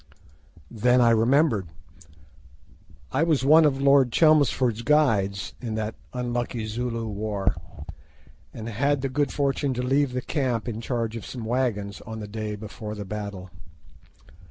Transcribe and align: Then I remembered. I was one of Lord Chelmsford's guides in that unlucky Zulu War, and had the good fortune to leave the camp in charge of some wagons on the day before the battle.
Then 0.71 0.99
I 0.99 1.11
remembered. 1.11 1.67
I 3.11 3.21
was 3.21 3.45
one 3.45 3.65
of 3.65 3.79
Lord 3.79 4.11
Chelmsford's 4.11 4.81
guides 4.81 5.53
in 5.61 5.75
that 5.75 5.93
unlucky 6.11 6.65
Zulu 6.65 7.05
War, 7.07 7.55
and 8.51 8.67
had 8.67 9.01
the 9.01 9.09
good 9.09 9.31
fortune 9.31 9.75
to 9.75 9.83
leave 9.83 10.13
the 10.13 10.21
camp 10.23 10.67
in 10.67 10.81
charge 10.81 11.15
of 11.15 11.23
some 11.27 11.45
wagons 11.45 12.01
on 12.01 12.19
the 12.19 12.27
day 12.27 12.55
before 12.55 12.95
the 12.95 13.05
battle. 13.05 13.51